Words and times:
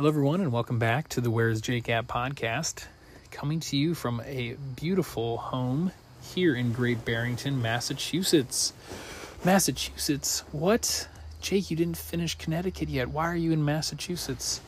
Hello, 0.00 0.08
everyone, 0.08 0.40
and 0.40 0.50
welcome 0.50 0.78
back 0.78 1.10
to 1.10 1.20
the 1.20 1.30
Where's 1.30 1.60
Jake 1.60 1.90
At 1.90 2.06
podcast. 2.06 2.86
Coming 3.30 3.60
to 3.60 3.76
you 3.76 3.94
from 3.94 4.22
a 4.24 4.56
beautiful 4.74 5.36
home 5.36 5.92
here 6.22 6.54
in 6.54 6.72
Great 6.72 7.04
Barrington, 7.04 7.60
Massachusetts. 7.60 8.72
Massachusetts, 9.44 10.42
what? 10.52 11.06
Jake, 11.42 11.70
you 11.70 11.76
didn't 11.76 11.98
finish 11.98 12.34
Connecticut 12.38 12.88
yet. 12.88 13.10
Why 13.10 13.26
are 13.26 13.36
you 13.36 13.52
in 13.52 13.62
Massachusetts? 13.62 14.62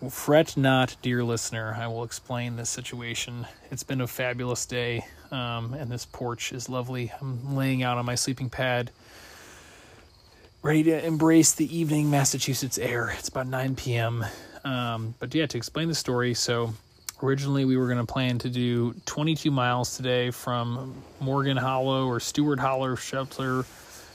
Well, 0.00 0.10
fret 0.10 0.56
not, 0.56 0.96
dear 1.00 1.22
listener. 1.22 1.76
I 1.78 1.86
will 1.86 2.02
explain 2.02 2.56
this 2.56 2.70
situation. 2.70 3.46
It's 3.70 3.84
been 3.84 4.00
a 4.00 4.08
fabulous 4.08 4.66
day, 4.66 5.06
um, 5.30 5.74
and 5.74 5.92
this 5.92 6.06
porch 6.06 6.52
is 6.52 6.68
lovely. 6.68 7.12
I'm 7.20 7.54
laying 7.54 7.84
out 7.84 7.98
on 7.98 8.04
my 8.04 8.16
sleeping 8.16 8.50
pad 8.50 8.90
ready 10.64 10.82
to 10.82 11.06
embrace 11.06 11.52
the 11.52 11.78
evening 11.78 12.08
Massachusetts 12.08 12.78
air. 12.78 13.14
It's 13.18 13.28
about 13.28 13.46
9 13.48 13.76
p.m. 13.76 14.24
Um, 14.64 15.14
but 15.18 15.34
yeah, 15.34 15.44
to 15.44 15.58
explain 15.58 15.88
the 15.88 15.94
story, 15.94 16.32
so 16.32 16.72
originally 17.22 17.66
we 17.66 17.76
were 17.76 17.84
going 17.84 17.98
to 17.98 18.10
plan 18.10 18.38
to 18.38 18.48
do 18.48 18.94
22 19.04 19.50
miles 19.50 19.94
today 19.94 20.30
from 20.30 20.94
Morgan 21.20 21.58
Hollow 21.58 22.06
or 22.06 22.18
Stewart 22.18 22.58
Hollow 22.58 22.94
shelter 22.94 23.66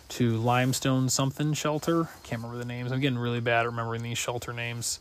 to 0.09 0.37
Limestone 0.37 1.07
something 1.07 1.53
shelter. 1.53 2.09
Can't 2.23 2.41
remember 2.41 2.57
the 2.57 2.65
names. 2.65 2.91
I'm 2.91 2.99
getting 2.99 3.19
really 3.19 3.41
bad 3.41 3.59
at 3.59 3.65
remembering 3.67 4.01
these 4.01 4.17
shelter 4.17 4.51
names. 4.51 4.99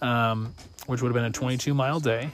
Um, 0.00 0.52
which 0.86 1.00
would 1.00 1.10
have 1.10 1.14
been 1.14 1.24
a 1.24 1.30
22 1.30 1.74
mile 1.74 2.00
day. 2.00 2.32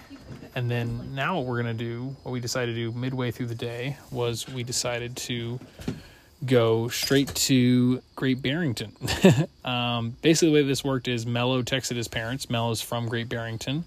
And 0.55 0.71
then 0.71 1.15
now 1.15 1.37
what 1.37 1.45
we're 1.45 1.63
going 1.63 1.77
to 1.77 1.85
do, 1.85 2.17
what 2.23 2.33
we 2.33 2.41
decided 2.41 2.75
to 2.75 2.91
do 2.91 2.99
midway 2.99 3.31
through 3.31 3.49
the 3.49 3.55
day 3.55 3.99
was 4.11 4.49
we 4.49 4.63
decided 4.63 5.17
to 5.17 5.61
go 6.45 6.89
straight 6.89 7.35
to 7.35 8.03
Great 8.17 8.43
Barrington. 8.43 8.93
um, 9.65 10.17
basically, 10.23 10.49
the 10.49 10.55
way 10.55 10.63
this 10.63 10.85
worked 10.85 11.09
is 11.09 11.27
Mello 11.27 11.63
texted 11.63 11.97
his 11.97 12.09
parents. 12.09 12.49
Mello's 12.49 12.81
from 12.81 13.09
Great 13.09 13.29
Barrington, 13.29 13.85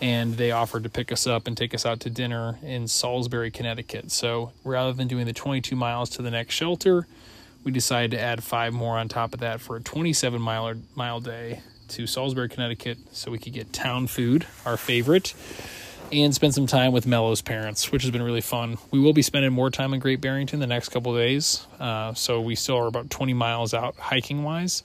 and 0.00 0.36
they 0.36 0.50
offered 0.50 0.82
to 0.82 0.88
pick 0.88 1.12
us 1.12 1.26
up 1.26 1.46
and 1.46 1.56
take 1.56 1.74
us 1.74 1.86
out 1.86 2.00
to 2.00 2.10
dinner 2.10 2.58
in 2.62 2.88
Salisbury, 2.88 3.50
Connecticut. 3.50 4.10
So 4.10 4.52
rather 4.64 4.92
than 4.92 5.08
doing 5.08 5.26
the 5.26 5.32
22 5.32 5.76
miles 5.76 6.10
to 6.10 6.22
the 6.22 6.30
next 6.30 6.54
shelter, 6.54 7.06
we 7.64 7.72
decided 7.72 8.12
to 8.12 8.20
add 8.20 8.42
five 8.42 8.72
more 8.72 8.96
on 8.96 9.08
top 9.08 9.34
of 9.34 9.40
that 9.40 9.60
for 9.60 9.76
a 9.76 9.80
27 9.80 10.40
mile 10.40 10.74
mile 10.94 11.20
day 11.20 11.60
to 11.88 12.06
Salisbury, 12.06 12.48
Connecticut, 12.48 12.98
so 13.12 13.30
we 13.30 13.38
could 13.38 13.52
get 13.52 13.72
town 13.72 14.08
food, 14.08 14.46
our 14.64 14.76
favorite 14.76 15.34
and 16.12 16.34
spend 16.34 16.54
some 16.54 16.66
time 16.66 16.92
with 16.92 17.06
Mello's 17.06 17.42
parents, 17.42 17.90
which 17.90 18.02
has 18.02 18.10
been 18.10 18.22
really 18.22 18.40
fun. 18.40 18.78
We 18.90 19.00
will 19.00 19.12
be 19.12 19.22
spending 19.22 19.52
more 19.52 19.70
time 19.70 19.92
in 19.92 20.00
Great 20.00 20.20
Barrington 20.20 20.60
the 20.60 20.66
next 20.66 20.90
couple 20.90 21.14
days, 21.14 21.66
uh, 21.80 22.14
so 22.14 22.40
we 22.40 22.54
still 22.54 22.76
are 22.76 22.86
about 22.86 23.10
20 23.10 23.34
miles 23.34 23.74
out 23.74 23.96
hiking 23.96 24.44
wise. 24.44 24.82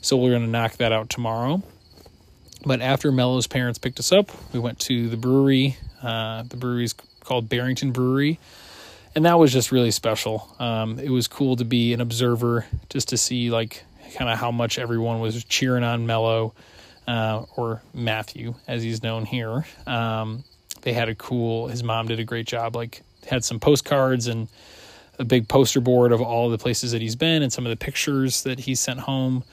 So 0.00 0.16
we're 0.16 0.30
going 0.30 0.42
to 0.42 0.48
knock 0.48 0.76
that 0.78 0.92
out 0.92 1.08
tomorrow. 1.08 1.62
But 2.64 2.80
after 2.80 3.10
Mello's 3.10 3.46
parents 3.46 3.78
picked 3.78 3.98
us 3.98 4.12
up, 4.12 4.30
we 4.52 4.60
went 4.60 4.78
to 4.80 5.08
the 5.08 5.16
brewery. 5.16 5.76
Uh, 6.02 6.44
the 6.44 6.56
brewery's 6.56 6.94
called 7.20 7.48
Barrington 7.48 7.92
Brewery, 7.92 8.38
and 9.14 9.24
that 9.24 9.38
was 9.38 9.52
just 9.52 9.72
really 9.72 9.90
special. 9.90 10.54
Um, 10.58 10.98
it 10.98 11.10
was 11.10 11.28
cool 11.28 11.56
to 11.56 11.64
be 11.64 11.92
an 11.92 12.00
observer, 12.00 12.66
just 12.88 13.08
to 13.08 13.16
see 13.16 13.50
like 13.50 13.84
kind 14.14 14.30
of 14.30 14.38
how 14.38 14.50
much 14.50 14.78
everyone 14.78 15.20
was 15.20 15.42
cheering 15.44 15.84
on 15.84 16.06
Mello. 16.06 16.54
Uh, 17.04 17.44
or 17.56 17.82
Matthew, 17.92 18.54
as 18.68 18.84
he's 18.84 19.02
known 19.02 19.24
here. 19.24 19.66
Um, 19.88 20.44
they 20.82 20.92
had 20.92 21.08
a 21.08 21.14
cool 21.14 21.68
his 21.68 21.82
mom 21.82 22.06
did 22.06 22.20
a 22.20 22.24
great 22.24 22.46
job 22.46 22.76
like 22.76 23.02
had 23.26 23.44
some 23.44 23.58
postcards 23.58 24.26
and 24.26 24.48
a 25.18 25.24
big 25.24 25.48
poster 25.48 25.80
board 25.80 26.12
of 26.12 26.20
all 26.20 26.50
the 26.50 26.58
places 26.58 26.92
that 26.92 27.02
he's 27.02 27.16
been 27.16 27.42
and 27.42 27.52
some 27.52 27.64
of 27.66 27.70
the 27.70 27.76
pictures 27.76 28.42
that 28.42 28.58
he 28.58 28.74
sent 28.74 29.00
home. 29.00 29.44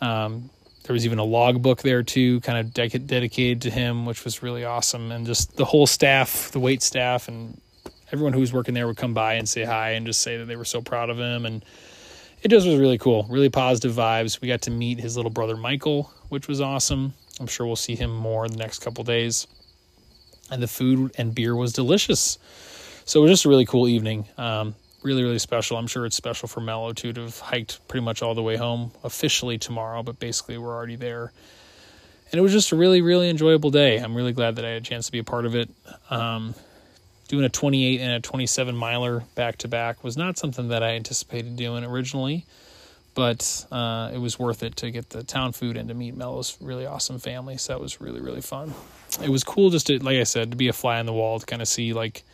Um, 0.00 0.50
there 0.84 0.94
was 0.94 1.04
even 1.04 1.18
a 1.18 1.24
logbook 1.24 1.82
there 1.82 2.02
too 2.02 2.40
kind 2.40 2.58
of 2.58 2.74
de- 2.74 2.98
dedicated 2.98 3.62
to 3.62 3.70
him 3.70 4.04
which 4.04 4.24
was 4.24 4.42
really 4.42 4.64
awesome. 4.64 5.12
And 5.12 5.26
just 5.26 5.56
the 5.56 5.64
whole 5.64 5.86
staff 5.86 6.50
the 6.50 6.60
wait 6.60 6.82
staff 6.82 7.28
and 7.28 7.60
everyone 8.10 8.32
who 8.32 8.40
was 8.40 8.52
working 8.52 8.74
there 8.74 8.86
would 8.86 8.96
come 8.96 9.14
by 9.14 9.34
and 9.34 9.48
say 9.48 9.64
hi 9.64 9.90
and 9.90 10.04
just 10.04 10.20
say 10.20 10.36
that 10.36 10.46
they 10.46 10.56
were 10.56 10.64
so 10.64 10.82
proud 10.82 11.08
of 11.08 11.18
him. 11.18 11.46
And 11.46 11.64
it 12.42 12.48
just 12.48 12.66
was 12.66 12.76
really 12.76 12.98
cool 12.98 13.26
really 13.30 13.50
positive 13.50 13.92
vibes. 13.92 14.40
We 14.40 14.48
got 14.48 14.62
to 14.62 14.70
meet 14.70 14.98
his 14.98 15.16
little 15.16 15.30
brother 15.30 15.56
michael 15.56 16.12
which 16.28 16.48
was 16.48 16.60
awesome. 16.60 17.14
I'm 17.38 17.46
sure 17.46 17.66
we'll 17.66 17.76
see 17.76 17.94
him 17.94 18.14
more 18.14 18.44
in 18.44 18.52
the 18.52 18.58
next 18.58 18.80
couple 18.80 19.04
days 19.04 19.46
and 20.50 20.62
the 20.62 20.68
food 20.68 21.12
and 21.18 21.34
beer 21.34 21.54
was 21.54 21.72
delicious. 21.72 22.38
So 23.04 23.20
it 23.20 23.22
was 23.22 23.32
just 23.32 23.44
a 23.44 23.48
really 23.48 23.66
cool 23.66 23.88
evening. 23.88 24.26
Um, 24.38 24.74
really, 25.02 25.22
really 25.22 25.38
special. 25.38 25.76
I'm 25.76 25.86
sure 25.86 26.06
it's 26.06 26.16
special 26.16 26.48
for 26.48 26.60
Mello 26.60 26.92
too 26.92 27.12
to 27.12 27.22
have 27.22 27.38
hiked 27.38 27.86
pretty 27.88 28.04
much 28.04 28.22
all 28.22 28.34
the 28.34 28.42
way 28.42 28.56
home 28.56 28.92
officially 29.02 29.58
tomorrow, 29.58 30.02
but 30.02 30.18
basically 30.18 30.58
we're 30.58 30.74
already 30.74 30.96
there. 30.96 31.32
And 32.30 32.38
it 32.38 32.42
was 32.42 32.52
just 32.52 32.72
a 32.72 32.76
really, 32.76 33.02
really 33.02 33.28
enjoyable 33.28 33.70
day. 33.70 33.98
I'm 33.98 34.14
really 34.14 34.32
glad 34.32 34.56
that 34.56 34.64
I 34.64 34.68
had 34.68 34.82
a 34.82 34.84
chance 34.84 35.06
to 35.06 35.12
be 35.12 35.18
a 35.18 35.24
part 35.24 35.44
of 35.44 35.54
it. 35.54 35.68
Um, 36.08 36.54
doing 37.28 37.44
a 37.44 37.48
28 37.48 38.00
and 38.00 38.12
a 38.12 38.20
27 38.20 38.74
miler 38.76 39.24
back 39.34 39.58
to 39.58 39.68
back 39.68 40.02
was 40.02 40.16
not 40.16 40.38
something 40.38 40.68
that 40.68 40.82
I 40.82 40.94
anticipated 40.94 41.56
doing 41.56 41.84
originally 41.84 42.46
but 43.14 43.66
uh, 43.70 44.10
it 44.12 44.18
was 44.18 44.38
worth 44.38 44.62
it 44.62 44.76
to 44.76 44.90
get 44.90 45.10
the 45.10 45.22
town 45.22 45.52
food 45.52 45.76
and 45.76 45.88
to 45.88 45.94
meet 45.94 46.16
Mello's 46.16 46.56
really 46.60 46.86
awesome 46.86 47.18
family. 47.18 47.56
So 47.58 47.72
that 47.72 47.80
was 47.80 48.00
really 48.00 48.20
really 48.20 48.40
fun. 48.40 48.74
It 49.22 49.28
was 49.28 49.44
cool 49.44 49.70
just 49.70 49.88
to, 49.88 49.98
like 49.98 50.16
I 50.16 50.24
said, 50.24 50.52
to 50.52 50.56
be 50.56 50.68
a 50.68 50.72
fly 50.72 50.98
on 50.98 51.06
the 51.06 51.12
wall 51.12 51.38
to 51.38 51.44
kind 51.44 51.60
of 51.60 51.68
see 51.68 51.92
like, 51.92 52.24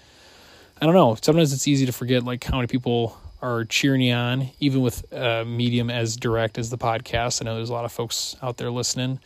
I 0.81 0.87
don't 0.87 0.95
know. 0.95 1.17
Sometimes 1.21 1.53
it's 1.53 1.67
easy 1.67 1.87
to 1.87 1.93
forget 1.93 2.23
like 2.23 2.45
how 2.45 2.57
many 2.57 2.69
people 2.69 3.19
are 3.41 3.65
cheering 3.65 4.01
you 4.01 4.15
on, 4.15 4.51
even 4.61 4.81
with 4.81 5.13
a 5.13 5.45
medium 5.45 5.91
as 5.91 6.17
direct 6.17 6.59
as 6.59 6.71
the 6.71 6.79
podcast. 6.79 7.43
I 7.43 7.45
know 7.45 7.57
there's 7.57 7.71
a 7.71 7.73
lot 7.73 7.85
of 7.85 7.93
folks 7.93 8.37
out 8.43 8.57
there 8.57 8.71
listening, 8.71 9.21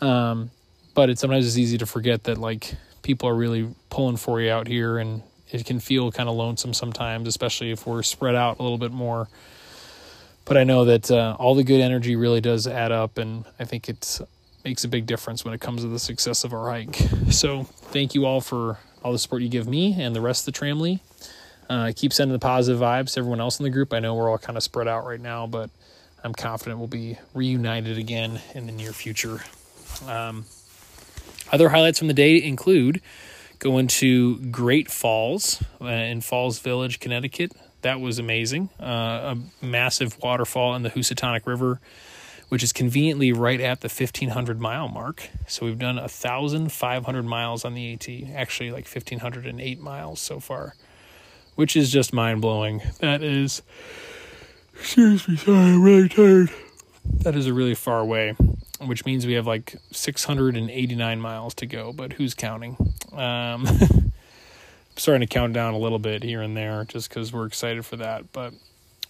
um, 0.00 0.50
but 0.94 1.10
it's 1.10 1.20
sometimes 1.20 1.46
it's 1.46 1.58
easy 1.58 1.78
to 1.78 1.86
forget 1.86 2.24
that 2.24 2.38
like 2.38 2.74
people 3.02 3.28
are 3.28 3.34
really 3.34 3.68
pulling 3.90 4.16
for 4.16 4.40
you 4.40 4.50
out 4.50 4.66
here, 4.66 4.98
and 4.98 5.22
it 5.50 5.66
can 5.66 5.80
feel 5.80 6.10
kind 6.10 6.28
of 6.28 6.34
lonesome 6.34 6.72
sometimes, 6.72 7.28
especially 7.28 7.70
if 7.70 7.86
we're 7.86 8.02
spread 8.02 8.34
out 8.34 8.58
a 8.58 8.62
little 8.62 8.78
bit 8.78 8.92
more 8.92 9.28
but 10.44 10.56
I 10.56 10.64
know 10.64 10.84
that 10.84 11.10
uh, 11.10 11.36
all 11.38 11.54
the 11.54 11.64
good 11.64 11.80
energy 11.80 12.16
really 12.16 12.40
does 12.40 12.66
add 12.66 12.92
up, 12.92 13.18
and 13.18 13.44
I 13.58 13.64
think 13.64 13.88
it 13.88 14.20
makes 14.64 14.84
a 14.84 14.88
big 14.88 15.06
difference 15.06 15.44
when 15.44 15.54
it 15.54 15.60
comes 15.60 15.82
to 15.82 15.88
the 15.88 15.98
success 15.98 16.44
of 16.44 16.52
our 16.52 16.70
hike. 16.70 16.96
So 17.30 17.64
thank 17.64 18.14
you 18.14 18.26
all 18.26 18.40
for 18.40 18.78
all 19.02 19.12
the 19.12 19.18
support 19.18 19.42
you 19.42 19.48
give 19.48 19.66
me 19.66 20.00
and 20.00 20.14
the 20.14 20.20
rest 20.20 20.46
of 20.46 20.54
the 20.54 20.60
Tramily. 20.60 21.00
Uh, 21.68 21.92
keep 21.94 22.12
sending 22.12 22.32
the 22.32 22.38
positive 22.38 22.80
vibes 22.80 23.14
to 23.14 23.20
everyone 23.20 23.40
else 23.40 23.58
in 23.58 23.64
the 23.64 23.70
group. 23.70 23.92
I 23.92 23.98
know 23.98 24.14
we're 24.14 24.30
all 24.30 24.38
kind 24.38 24.56
of 24.56 24.62
spread 24.62 24.88
out 24.88 25.06
right 25.06 25.20
now, 25.20 25.46
but 25.46 25.70
I'm 26.22 26.32
confident 26.32 26.78
we'll 26.78 26.88
be 26.88 27.18
reunited 27.34 27.98
again 27.98 28.40
in 28.54 28.66
the 28.66 28.72
near 28.72 28.92
future. 28.92 29.40
Um, 30.06 30.44
other 31.50 31.70
highlights 31.70 31.98
from 31.98 32.08
the 32.08 32.14
day 32.14 32.42
include 32.42 33.00
going 33.58 33.86
to 33.86 34.38
Great 34.50 34.90
Falls 34.90 35.62
uh, 35.80 35.86
in 35.86 36.20
Falls 36.20 36.58
Village, 36.58 37.00
Connecticut 37.00 37.52
that 37.82 38.00
was 38.00 38.18
amazing. 38.18 38.70
Uh, 38.80 39.34
a 39.34 39.64
massive 39.64 40.18
waterfall 40.22 40.74
in 40.74 40.82
the 40.82 40.90
Housatonic 40.90 41.46
River, 41.46 41.80
which 42.48 42.62
is 42.62 42.72
conveniently 42.72 43.32
right 43.32 43.60
at 43.60 43.80
the 43.80 43.88
1500 43.88 44.60
mile 44.60 44.88
mark. 44.88 45.28
So 45.46 45.66
we've 45.66 45.78
done 45.78 45.96
1,500 45.96 47.22
miles 47.24 47.64
on 47.64 47.74
the 47.74 47.92
AT, 47.92 48.08
actually 48.34 48.70
like 48.70 48.86
1,508 48.86 49.80
miles 49.80 50.20
so 50.20 50.40
far, 50.40 50.74
which 51.54 51.76
is 51.76 51.90
just 51.90 52.12
mind 52.12 52.40
blowing. 52.40 52.82
That 53.00 53.22
is, 53.22 53.62
excuse 54.74 55.28
me, 55.28 55.36
sorry, 55.36 55.58
I'm 55.58 55.82
really 55.82 56.08
tired. 56.08 56.50
That 57.04 57.34
is 57.34 57.46
a 57.46 57.52
really 57.52 57.74
far 57.74 58.04
way, 58.04 58.36
which 58.80 59.04
means 59.04 59.26
we 59.26 59.32
have 59.32 59.46
like 59.46 59.74
689 59.90 61.20
miles 61.20 61.54
to 61.54 61.66
go, 61.66 61.92
but 61.92 62.12
who's 62.14 62.34
counting? 62.34 62.76
Um, 63.12 63.66
starting 64.96 65.26
to 65.26 65.32
count 65.32 65.52
down 65.52 65.74
a 65.74 65.78
little 65.78 65.98
bit 65.98 66.22
here 66.22 66.42
and 66.42 66.56
there 66.56 66.84
just 66.84 67.08
because 67.08 67.32
we're 67.32 67.46
excited 67.46 67.84
for 67.84 67.96
that. 67.96 68.32
But 68.32 68.54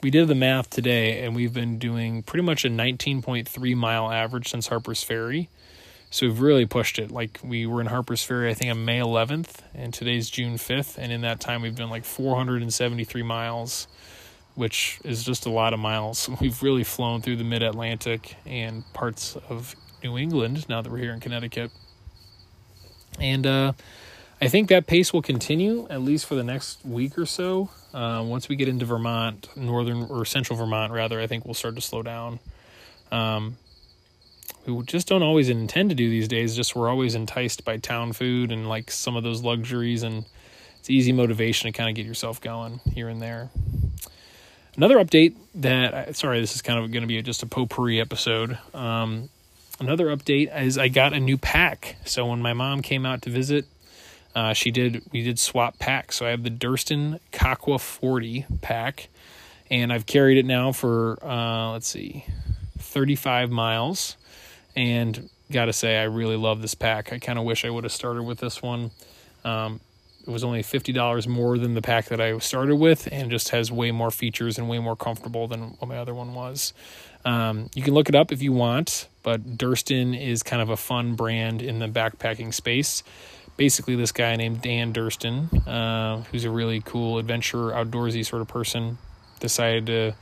we 0.03 0.11
did 0.11 0.29
the 0.29 0.35
math 0.35 0.71
today 0.71 1.25
and 1.25 1.35
we've 1.35 1.53
been 1.53 1.79
doing 1.79 2.23
pretty 2.23 2.45
much 2.45 2.65
a 2.65 2.69
19.3 2.69 3.77
mile 3.77 4.11
average 4.11 4.49
since 4.49 4.67
Harper's 4.67 5.03
Ferry. 5.03 5.49
So 6.11 6.27
we've 6.27 6.41
really 6.41 6.67
pushed 6.67 6.99
it. 6.99 7.11
Like 7.11 7.41
we 7.43 7.67
were 7.67 7.81
in 7.81 7.87
Harper's 7.87 8.23
Ferry, 8.23 8.51
I 8.51 8.55
think 8.55 8.71
on 8.71 8.85
May 8.85 8.99
11th, 8.99 9.61
and 9.75 9.95
today's 9.95 10.29
June 10.29 10.57
5th. 10.57 10.99
And 10.99 11.11
in 11.11 11.23
that 11.23 11.41
time, 11.41 11.63
we've 11.63 11.75
done 11.75 11.89
like 11.89 12.05
473 12.05 13.23
miles, 13.23 13.89
which 14.55 15.01
is 15.05 15.25
just 15.25 15.47
a 15.47 15.51
lot 15.51 15.73
of 15.73 15.81
miles. 15.81 16.29
We've 16.41 16.63
really 16.63 16.85
flown 16.85 17.23
through 17.23 17.37
the 17.37 17.45
mid 17.45 17.63
Atlantic 17.63 18.37
and 18.45 18.85
parts 18.93 19.39
of 19.49 19.75
New 20.05 20.19
England 20.19 20.69
now 20.69 20.83
that 20.83 20.93
we're 20.93 20.99
here 20.99 21.15
in 21.15 21.21
Connecticut. 21.21 21.71
And, 23.19 23.47
uh, 23.47 23.73
I 24.43 24.49
think 24.49 24.71
that 24.71 24.89
pace 24.89 25.13
will 25.13 25.23
continue 25.23 25.87
at 25.89 26.03
least 26.03 26.27
for 26.27 26.35
the 26.35 26.43
next 26.43 26.85
week 26.85 27.17
or 27.17 27.27
so. 27.27 27.71
Um, 27.95 28.29
once 28.29 28.49
we 28.49 28.57
get 28.57 28.67
into 28.67 28.85
Vermont, 28.85 29.49
northern 29.57 30.03
or 30.11 30.25
central 30.25 30.59
Vermont, 30.59 30.93
rather, 30.93 31.21
I 31.21 31.29
think 31.29 31.45
we'll 31.45 31.55
start 31.55 31.77
to 31.77 31.81
slow 31.81 32.03
down. 32.03 32.41
Um, 33.13 33.57
we 34.67 34.83
just 34.83 35.07
don't 35.07 35.23
always 35.23 35.49
intend 35.49 35.91
to 35.91 35.95
do 35.95 36.11
these 36.11 36.27
days. 36.27 36.57
Just 36.57 36.75
we're 36.75 36.89
always 36.89 37.15
enticed 37.15 37.65
by 37.65 37.77
town 37.77 38.15
food 38.15 38.51
and 38.51 38.69
like 38.69 38.91
some 38.91 39.15
of 39.15 39.23
those 39.23 39.43
luxuries, 39.43 40.03
and 40.03 40.25
it's 40.81 40.91
easy 40.91 41.13
motivation 41.13 41.73
to 41.73 41.79
kind 41.79 41.89
of 41.89 41.95
get 41.95 42.05
yourself 42.05 42.41
going 42.41 42.81
here 42.93 43.09
and 43.09 43.23
there. 43.23 43.49
Another 44.77 44.97
update 44.97 45.37
that 45.55 46.17
sorry, 46.17 46.41
this 46.41 46.57
is 46.57 46.63
kind 46.63 46.81
of 46.81 46.91
going 46.91 47.03
to 47.03 47.07
be 47.07 47.23
just 47.23 47.45
a 47.45 47.47
potpourri 47.47 48.01
episode. 48.01 48.59
Um, 48.75 49.29
another 49.79 50.07
update 50.07 50.61
is 50.61 50.79
I 50.79 50.89
got 50.89 51.13
a 51.13 51.21
new 51.21 51.39
pack. 51.39 51.95
So 52.07 52.27
when 52.27 52.43
my 52.43 52.55
mom 52.55 52.83
came 52.83 53.07
out 53.07 53.23
to 53.23 53.31
visit, 53.31 53.67
uh, 54.35 54.53
she 54.53 54.71
did 54.71 55.03
we 55.13 55.23
did 55.23 55.39
swap 55.39 55.79
packs. 55.79 56.17
So 56.17 56.27
I 56.27 56.31
have 56.31 56.43
the 56.43 56.51
Durston 56.51 57.21
Kakwa 57.33 57.81
40 57.81 58.47
pack, 58.61 59.09
and 59.71 59.93
I've 59.93 60.07
carried 60.07 60.39
it 60.39 60.47
now 60.47 60.73
for 60.73 61.19
uh, 61.23 61.73
let's 61.73 61.89
see, 61.89 62.25
35 62.79 63.51
miles, 63.51 64.17
and 64.75 65.29
gotta 65.51 65.73
say 65.73 65.99
I 65.99 66.05
really 66.05 66.37
love 66.37 66.63
this 66.63 66.75
pack. 66.75 67.13
I 67.13 67.19
kind 67.19 67.39
of 67.39 67.45
wish 67.45 67.65
I 67.65 67.71
would 67.71 67.85
have 67.85 67.93
started 67.93 68.23
with 68.23 68.39
this 68.39 68.63
one. 68.63 68.91
Um, 69.45 69.81
it 70.27 70.31
was 70.31 70.45
only 70.45 70.63
$50 70.63 71.27
more 71.27 71.59
than 71.59 71.75
the 71.75 71.83
pack 71.83 72.07
that 72.07 72.21
I 72.21 72.39
started 72.39 72.77
with 72.77 73.09
and 73.11 73.31
just 73.31 73.49
has 73.49 73.73
way 73.73 73.91
more 73.91 74.11
features 74.11 74.57
and 74.57 74.69
way 74.69 74.79
more 74.79 74.95
comfortable 74.95 75.49
than 75.49 75.75
what 75.79 75.89
my 75.89 75.99
other 75.99 76.15
one 76.15 76.33
was. 76.35 76.73
Um, 77.25 77.71
you 77.75 77.83
can 77.83 77.95
look 77.95 78.09
it 78.09 78.15
up 78.15 78.31
if 78.31 78.41
you 78.41 78.53
want, 78.53 79.09
but 79.23 79.57
Durston 79.57 80.19
is 80.21 80.43
kind 80.43 80.63
of 80.63 80.71
a 80.71 80.77
fun 80.77 81.15
brand 81.15 81.61
in 81.61 81.81
the 81.81 81.89
backpacking 81.89 82.55
space. 82.55 83.03
Basically, 83.57 83.97
this 83.97 84.13
guy 84.13 84.35
named 84.37 84.63
Dan 84.63 84.93
Durston, 84.93 85.67
uh, 85.67 86.23
who's 86.31 86.45
a 86.45 86.51
really 86.51 86.81
cool 86.81 87.19
adventurer, 87.19 87.73
outdoorsy 87.73 88.25
sort 88.25 88.43
of 88.43 88.49
person, 88.49 88.99
decided 89.41 89.87
to. 89.87 90.13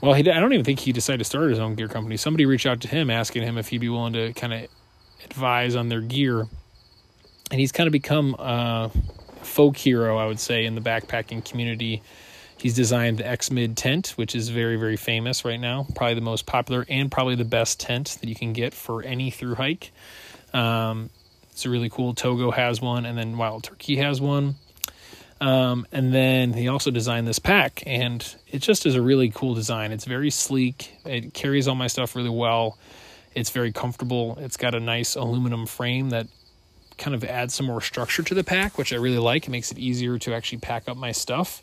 Well, 0.00 0.12
he, 0.12 0.30
I 0.30 0.38
don't 0.38 0.52
even 0.52 0.64
think 0.64 0.80
he 0.80 0.92
decided 0.92 1.18
to 1.18 1.24
start 1.24 1.48
his 1.48 1.58
own 1.58 1.74
gear 1.74 1.88
company. 1.88 2.16
Somebody 2.18 2.44
reached 2.44 2.66
out 2.66 2.82
to 2.82 2.88
him 2.88 3.08
asking 3.08 3.42
him 3.42 3.56
if 3.56 3.68
he'd 3.68 3.78
be 3.78 3.88
willing 3.88 4.12
to 4.12 4.34
kind 4.34 4.52
of 4.52 4.68
advise 5.24 5.74
on 5.74 5.88
their 5.88 6.02
gear 6.02 6.46
and 7.50 7.60
he's 7.60 7.72
kind 7.72 7.86
of 7.86 7.92
become 7.92 8.34
a 8.38 8.90
folk 9.42 9.76
hero, 9.76 10.16
I 10.16 10.26
would 10.26 10.40
say, 10.40 10.64
in 10.64 10.74
the 10.74 10.80
backpacking 10.80 11.44
community. 11.44 12.02
He's 12.56 12.74
designed 12.74 13.18
the 13.18 13.26
X 13.26 13.50
Mid 13.50 13.76
tent, 13.76 14.14
which 14.16 14.34
is 14.34 14.48
very, 14.48 14.76
very 14.76 14.96
famous 14.96 15.44
right 15.44 15.60
now. 15.60 15.86
Probably 15.94 16.14
the 16.14 16.20
most 16.20 16.46
popular 16.46 16.86
and 16.88 17.12
probably 17.12 17.34
the 17.34 17.44
best 17.44 17.78
tent 17.80 18.18
that 18.20 18.28
you 18.28 18.34
can 18.34 18.52
get 18.52 18.74
for 18.74 19.02
any 19.02 19.30
through 19.30 19.56
hike. 19.56 19.92
Um, 20.52 21.10
it's 21.54 21.64
a 21.64 21.70
really 21.70 21.88
cool. 21.88 22.14
Togo 22.14 22.50
has 22.50 22.80
one, 22.80 23.06
and 23.06 23.16
then 23.16 23.38
Wild 23.38 23.62
Turkey 23.62 23.94
has 23.98 24.20
one. 24.20 24.56
Um, 25.40 25.86
and 25.92 26.12
then 26.12 26.52
he 26.52 26.66
also 26.66 26.90
designed 26.90 27.28
this 27.28 27.38
pack, 27.38 27.84
and 27.86 28.34
it 28.50 28.58
just 28.58 28.86
is 28.86 28.96
a 28.96 29.00
really 29.00 29.30
cool 29.30 29.54
design. 29.54 29.92
It's 29.92 30.04
very 30.04 30.30
sleek. 30.30 30.92
It 31.04 31.32
carries 31.32 31.68
all 31.68 31.76
my 31.76 31.86
stuff 31.86 32.16
really 32.16 32.28
well. 32.28 32.76
It's 33.36 33.50
very 33.50 33.70
comfortable. 33.70 34.36
It's 34.40 34.56
got 34.56 34.74
a 34.74 34.80
nice 34.80 35.14
aluminum 35.14 35.66
frame 35.66 36.10
that 36.10 36.26
kind 36.98 37.14
of 37.14 37.22
adds 37.22 37.54
some 37.54 37.66
more 37.66 37.80
structure 37.80 38.24
to 38.24 38.34
the 38.34 38.42
pack, 38.42 38.76
which 38.76 38.92
I 38.92 38.96
really 38.96 39.18
like. 39.18 39.46
It 39.46 39.50
makes 39.50 39.70
it 39.70 39.78
easier 39.78 40.18
to 40.18 40.34
actually 40.34 40.58
pack 40.58 40.88
up 40.88 40.96
my 40.96 41.12
stuff. 41.12 41.62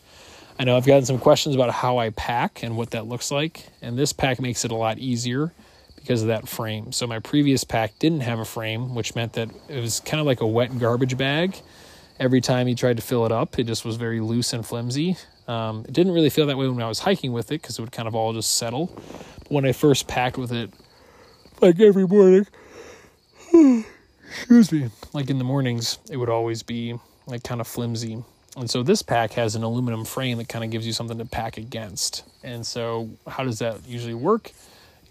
I 0.57 0.63
know 0.63 0.77
I've 0.77 0.85
gotten 0.85 1.03
some 1.03 1.19
questions 1.19 1.53
about 1.53 1.71
how 1.71 1.97
I 1.97 2.11
pack 2.11 2.63
and 2.63 2.77
what 2.77 2.91
that 2.91 3.07
looks 3.07 3.29
like, 3.29 3.67
and 3.81 3.99
this 3.99 4.13
pack 4.13 4.39
makes 4.39 4.63
it 4.63 4.71
a 4.71 4.75
lot 4.75 4.99
easier 4.99 5.51
because 6.01 6.21
of 6.21 6.27
that 6.27 6.47
frame. 6.47 6.91
So 6.91 7.07
my 7.07 7.19
previous 7.19 7.63
pack 7.63 7.97
didn't 7.99 8.21
have 8.21 8.39
a 8.39 8.45
frame, 8.45 8.95
which 8.95 9.15
meant 9.15 9.33
that 9.33 9.49
it 9.69 9.79
was 9.79 9.99
kind 9.99 10.19
of 10.19 10.25
like 10.25 10.41
a 10.41 10.47
wet 10.47 10.77
garbage 10.77 11.17
bag. 11.17 11.55
Every 12.19 12.41
time 12.41 12.67
you 12.67 12.75
tried 12.75 12.97
to 12.97 13.03
fill 13.03 13.25
it 13.25 13.31
up, 13.31 13.57
it 13.57 13.65
just 13.65 13.85
was 13.85 13.95
very 13.95 14.19
loose 14.19 14.53
and 14.53 14.65
flimsy. 14.65 15.17
Um, 15.47 15.85
it 15.87 15.93
didn't 15.93 16.13
really 16.13 16.29
feel 16.29 16.45
that 16.47 16.57
way 16.57 16.67
when 16.67 16.81
I 16.81 16.87
was 16.87 16.99
hiking 16.99 17.33
with 17.33 17.51
it 17.51 17.61
because 17.61 17.77
it 17.77 17.81
would 17.81 17.91
kind 17.91 18.07
of 18.07 18.15
all 18.15 18.33
just 18.33 18.57
settle. 18.57 18.87
But 19.39 19.51
when 19.51 19.65
I 19.65 19.71
first 19.71 20.07
packed 20.07 20.37
with 20.37 20.51
it, 20.51 20.71
like 21.61 21.79
every 21.79 22.07
morning, 22.07 22.47
excuse 24.29 24.71
me, 24.71 24.89
like 25.13 25.29
in 25.29 25.37
the 25.37 25.43
mornings, 25.43 25.97
it 26.09 26.17
would 26.17 26.29
always 26.29 26.63
be 26.63 26.95
like 27.27 27.43
kind 27.43 27.61
of 27.61 27.67
flimsy. 27.67 28.23
And 28.57 28.69
so 28.69 28.83
this 28.83 29.01
pack 29.01 29.33
has 29.33 29.55
an 29.55 29.63
aluminum 29.63 30.05
frame 30.05 30.37
that 30.37 30.49
kind 30.49 30.63
of 30.63 30.71
gives 30.71 30.85
you 30.85 30.93
something 30.93 31.17
to 31.17 31.25
pack 31.25 31.57
against. 31.57 32.23
And 32.43 32.65
so 32.65 33.09
how 33.27 33.43
does 33.43 33.59
that 33.59 33.87
usually 33.87 34.13
work? 34.13 34.51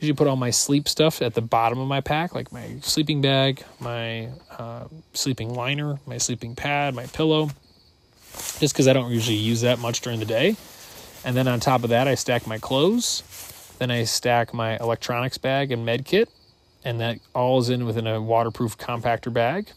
Usually 0.01 0.17
put 0.17 0.27
all 0.27 0.37
my 0.37 0.51
sleep 0.51 0.89
stuff 0.89 1.21
at 1.21 1.35
the 1.35 1.43
bottom 1.43 1.79
of 1.79 1.87
my 1.87 2.01
pack, 2.01 2.35
like 2.35 2.53
my 2.53 2.77
sleeping 2.81 3.21
bag, 3.21 3.63
my 3.79 4.29
uh, 4.59 4.87
sleeping 5.13 5.55
liner, 5.55 6.01
my 6.07 6.17
sleeping 6.17 6.57
pad, 6.57 6.95
my 6.95 7.07
pillow, 7.07 7.51
just 8.59 8.75
because 8.75 8.89
I 8.89 8.95
don't 8.95 9.11
usually 9.13 9.37
use 9.37 9.61
that 9.61 9.79
much 9.79 10.01
during 10.01 10.19
the 10.19 10.25
day. 10.25 10.57
And 11.23 11.37
then 11.37 11.47
on 11.47 11.61
top 11.61 11.85
of 11.85 11.91
that, 11.91 12.09
I 12.09 12.15
stack 12.15 12.47
my 12.47 12.57
clothes. 12.57 13.23
Then 13.79 13.91
I 13.91 14.05
stack 14.05 14.55
my 14.55 14.79
electronics 14.79 15.37
bag 15.37 15.71
and 15.71 15.85
med 15.85 16.07
kit 16.07 16.31
and 16.85 17.01
that 17.01 17.19
all 17.35 17.59
is 17.59 17.69
in 17.69 17.85
within 17.85 18.07
a 18.07 18.21
waterproof 18.21 18.79
compactor 18.79 19.33
bag. 19.33 19.69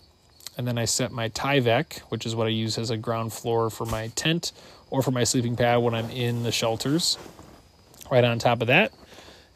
And 0.58 0.68
then 0.68 0.78
I 0.78 0.86
set 0.86 1.12
my 1.12 1.30
Tyvek, 1.30 2.00
which 2.10 2.26
is 2.26 2.36
what 2.36 2.48
I 2.48 2.52
use 2.52 2.78
as 2.78 2.90
a 2.90 2.98
ground 2.98 3.34
floor 3.34 3.70
for 3.70 3.86
my 3.86 4.10
tent 4.10 4.52
or 4.90 5.02
for 5.02 5.12
my 5.12 5.24
sleeping 5.24 5.56
pad 5.56 5.82
when 5.82 5.96
I'm 5.96 6.10
in 6.12 6.44
the 6.44 6.52
shelters, 6.52 7.18
right 8.12 8.24
on 8.24 8.38
top 8.40 8.62
of 8.62 8.68
that. 8.68 8.94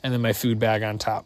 And 0.07 0.13
then 0.13 0.21
my 0.21 0.31
food 0.31 0.57
bag 0.57 0.83
on 0.83 0.97
top. 0.97 1.25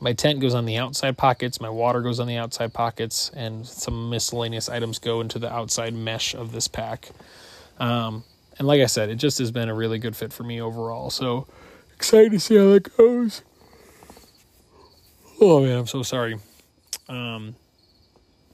My 0.00 0.12
tent 0.12 0.38
goes 0.38 0.54
on 0.54 0.64
the 0.64 0.76
outside 0.76 1.18
pockets, 1.18 1.60
my 1.60 1.68
water 1.68 2.02
goes 2.02 2.20
on 2.20 2.28
the 2.28 2.36
outside 2.36 2.72
pockets, 2.72 3.32
and 3.34 3.66
some 3.66 4.10
miscellaneous 4.10 4.68
items 4.68 5.00
go 5.00 5.20
into 5.20 5.40
the 5.40 5.52
outside 5.52 5.92
mesh 5.92 6.36
of 6.36 6.52
this 6.52 6.68
pack. 6.68 7.10
Um, 7.80 8.22
and 8.60 8.68
like 8.68 8.80
I 8.80 8.86
said, 8.86 9.10
it 9.10 9.16
just 9.16 9.38
has 9.38 9.50
been 9.50 9.68
a 9.68 9.74
really 9.74 9.98
good 9.98 10.14
fit 10.14 10.32
for 10.32 10.44
me 10.44 10.60
overall. 10.60 11.10
So 11.10 11.48
excited 11.92 12.30
to 12.30 12.38
see 12.38 12.54
how 12.54 12.70
that 12.70 12.96
goes. 12.96 13.42
Oh 15.40 15.60
man, 15.60 15.76
I'm 15.76 15.88
so 15.88 16.04
sorry. 16.04 16.38
Um, 17.08 17.56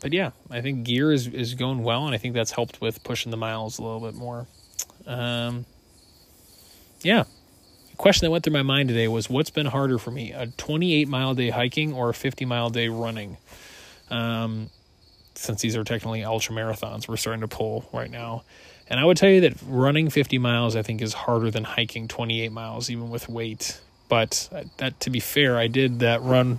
but 0.00 0.14
yeah, 0.14 0.30
I 0.50 0.62
think 0.62 0.84
gear 0.84 1.12
is 1.12 1.26
is 1.26 1.52
going 1.52 1.82
well, 1.82 2.06
and 2.06 2.14
I 2.14 2.18
think 2.18 2.32
that's 2.32 2.52
helped 2.52 2.80
with 2.80 3.04
pushing 3.04 3.30
the 3.30 3.36
miles 3.36 3.78
a 3.78 3.82
little 3.82 4.00
bit 4.00 4.14
more. 4.14 4.46
Um, 5.06 5.66
yeah. 7.02 7.24
Question 8.00 8.24
that 8.24 8.30
went 8.30 8.44
through 8.44 8.54
my 8.54 8.62
mind 8.62 8.88
today 8.88 9.08
was 9.08 9.28
what's 9.28 9.50
been 9.50 9.66
harder 9.66 9.98
for 9.98 10.10
me, 10.10 10.32
a 10.32 10.46
28 10.46 11.06
mile 11.06 11.34
day 11.34 11.50
hiking 11.50 11.92
or 11.92 12.08
a 12.08 12.14
50 12.14 12.46
mile 12.46 12.70
day 12.70 12.88
running? 12.88 13.36
Um, 14.08 14.70
since 15.34 15.60
these 15.60 15.76
are 15.76 15.84
technically 15.84 16.24
ultra 16.24 16.54
marathons, 16.54 17.06
we're 17.06 17.18
starting 17.18 17.42
to 17.42 17.46
pull 17.46 17.86
right 17.92 18.10
now. 18.10 18.44
And 18.88 18.98
I 18.98 19.04
would 19.04 19.18
tell 19.18 19.28
you 19.28 19.42
that 19.42 19.52
running 19.66 20.08
50 20.08 20.38
miles, 20.38 20.76
I 20.76 20.80
think, 20.80 21.02
is 21.02 21.12
harder 21.12 21.50
than 21.50 21.62
hiking 21.62 22.08
28 22.08 22.50
miles, 22.52 22.88
even 22.88 23.10
with 23.10 23.28
weight. 23.28 23.78
But 24.08 24.48
that, 24.78 24.98
to 25.00 25.10
be 25.10 25.20
fair, 25.20 25.58
I 25.58 25.66
did 25.66 25.98
that 25.98 26.22
run, 26.22 26.58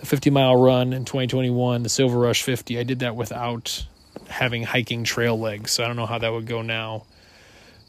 the 0.00 0.04
50 0.04 0.28
mile 0.28 0.54
run 0.54 0.92
in 0.92 1.06
2021, 1.06 1.82
the 1.82 1.88
Silver 1.88 2.18
Rush 2.18 2.42
50. 2.42 2.78
I 2.78 2.82
did 2.82 2.98
that 2.98 3.16
without 3.16 3.86
having 4.28 4.64
hiking 4.64 5.04
trail 5.04 5.40
legs, 5.40 5.70
so 5.70 5.82
I 5.82 5.86
don't 5.86 5.96
know 5.96 6.04
how 6.04 6.18
that 6.18 6.30
would 6.30 6.46
go 6.46 6.60
now. 6.60 7.04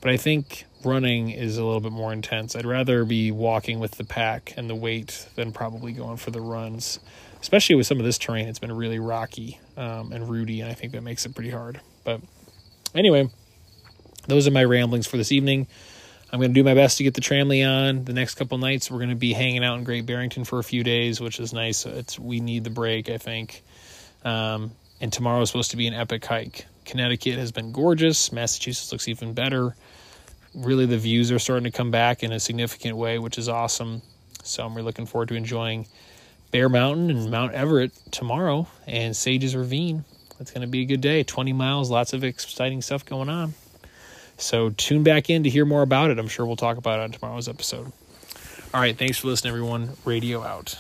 But 0.02 0.12
I 0.12 0.18
think 0.18 0.66
running 0.84 1.30
is 1.30 1.58
a 1.58 1.64
little 1.64 1.82
bit 1.82 1.92
more 1.92 2.14
intense. 2.14 2.56
I'd 2.56 2.66
rather 2.66 3.04
be 3.04 3.32
walking 3.32 3.80
with 3.80 3.92
the 3.92 4.06
pack 4.06 4.54
and 4.56 4.70
the 4.70 4.76
weight 4.76 5.28
than 5.36 5.52
probably 5.52 5.92
going 5.92 6.18
for 6.18 6.32
the 6.32 6.42
runs, 6.42 7.00
especially 7.42 7.76
with 7.76 7.88
some 7.88 8.00
of 8.00 8.06
this 8.06 8.18
terrain. 8.18 8.48
It's 8.48 8.60
been 8.60 8.72
really 8.72 9.00
rocky 9.00 9.60
um, 9.76 10.12
and 10.14 10.30
rooty, 10.30 10.62
and 10.62 10.70
I 10.70 10.74
think 10.74 10.94
that 10.94 11.04
makes 11.04 11.26
it 11.26 11.36
pretty 11.36 11.50
hard. 11.50 11.82
But 12.06 12.22
anyway, 12.96 13.30
those 14.28 14.48
are 14.48 14.52
my 14.52 14.64
ramblings 14.64 15.08
for 15.08 15.18
this 15.18 15.32
evening. 15.32 15.68
I'm 16.32 16.40
going 16.40 16.52
to 16.52 16.56
do 16.56 16.64
my 16.64 16.76
best 16.76 16.98
to 17.00 17.04
get 17.04 17.16
the 17.16 17.22
Tramily 17.22 17.68
on 17.68 18.06
the 18.06 18.14
next 18.14 18.36
couple 18.36 18.58
nights. 18.60 18.92
We're 18.92 19.00
going 19.00 19.10
to 19.10 19.16
be 19.16 19.34
hanging 19.34 19.64
out 19.64 19.80
in 19.80 19.84
Great 19.84 20.06
Barrington 20.06 20.46
for 20.46 20.60
a 20.60 20.64
few 20.64 20.84
days, 20.84 21.20
which 21.20 21.40
is 21.40 21.54
nice. 21.54 21.86
It's 21.88 22.20
we 22.20 22.40
need 22.40 22.64
the 22.64 22.70
break, 22.70 23.10
I 23.10 23.18
think. 23.18 23.64
Um, 24.24 24.72
and 25.02 25.12
tomorrow 25.12 25.42
is 25.42 25.50
supposed 25.50 25.72
to 25.72 25.78
be 25.78 25.88
an 25.88 25.96
epic 25.96 26.24
hike. 26.24 26.68
Connecticut 26.86 27.38
has 27.40 27.52
been 27.52 27.72
gorgeous. 27.72 28.32
Massachusetts 28.32 28.92
looks 28.92 29.08
even 29.08 29.34
better. 29.34 29.76
Really, 30.56 30.86
the 30.86 30.98
views 30.98 31.32
are 31.32 31.40
starting 31.40 31.72
to 31.72 31.78
come 31.78 31.92
back 31.92 32.24
in 32.24 32.32
a 32.32 32.40
significant 32.40 32.98
way, 32.98 33.20
which 33.20 33.38
is 33.38 33.48
awesome. 33.48 34.02
So 34.44 34.66
I'm 34.66 34.74
really 34.74 34.86
looking 34.86 35.06
forward 35.06 35.30
to 35.30 35.36
enjoying 35.36 35.88
Bear 36.52 36.70
Mountain 36.70 37.12
and 37.12 37.30
Mount 37.30 37.54
Everett 37.54 37.92
tomorrow 38.12 38.68
and 38.88 39.16
Sages 39.16 39.56
Ravine. 39.56 40.06
It's 40.40 40.52
going 40.52 40.62
to 40.62 40.68
be 40.68 40.82
a 40.82 40.86
good 40.86 41.02
day. 41.02 41.24
20 41.24 41.54
miles, 41.54 41.92
lots 41.92 42.14
of 42.14 42.24
exciting 42.24 42.82
stuff 42.82 43.06
going 43.06 43.30
on. 43.30 43.54
So 44.38 44.70
tune 44.72 45.04
back 45.04 45.30
in 45.30 45.44
to 45.44 45.50
hear 45.50 45.66
more 45.66 45.82
about 45.82 46.12
it. 46.12 46.18
I'm 46.18 46.30
sure 46.30 46.46
we'll 46.46 46.56
talk 46.56 46.78
about 46.78 47.00
it 47.00 47.04
on 47.04 47.12
tomorrow's 47.12 47.50
episode. 47.50 47.92
All 48.74 48.80
right, 48.80 48.98
thanks 48.98 49.18
for 49.18 49.28
listening, 49.28 49.52
everyone. 49.52 49.92
Radio 50.06 50.44
out. 50.44 50.78